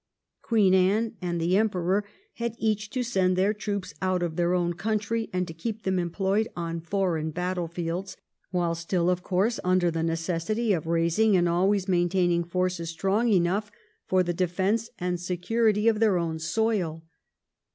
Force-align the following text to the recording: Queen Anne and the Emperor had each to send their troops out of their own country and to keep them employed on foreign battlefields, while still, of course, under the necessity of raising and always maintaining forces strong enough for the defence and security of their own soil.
Queen 0.41 0.73
Anne 0.73 1.15
and 1.21 1.39
the 1.39 1.55
Emperor 1.55 2.03
had 2.33 2.55
each 2.57 2.89
to 2.89 3.03
send 3.03 3.35
their 3.35 3.53
troops 3.53 3.93
out 4.01 4.23
of 4.23 4.35
their 4.35 4.55
own 4.55 4.73
country 4.73 5.29
and 5.31 5.47
to 5.47 5.53
keep 5.53 5.83
them 5.83 5.99
employed 5.99 6.47
on 6.55 6.81
foreign 6.81 7.29
battlefields, 7.29 8.17
while 8.49 8.73
still, 8.73 9.11
of 9.11 9.21
course, 9.21 9.59
under 9.63 9.91
the 9.91 10.01
necessity 10.01 10.73
of 10.73 10.87
raising 10.87 11.37
and 11.37 11.47
always 11.47 11.87
maintaining 11.87 12.43
forces 12.43 12.89
strong 12.89 13.29
enough 13.29 13.69
for 14.07 14.23
the 14.23 14.33
defence 14.33 14.89
and 14.97 15.19
security 15.19 15.87
of 15.87 15.99
their 15.99 16.17
own 16.17 16.39
soil. 16.39 17.03